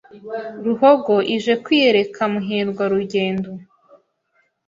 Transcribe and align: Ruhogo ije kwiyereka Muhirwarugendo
Ruhogo 0.65 1.13
ije 1.35 1.53
kwiyereka 1.63 2.21
Muhirwarugendo 2.33 3.49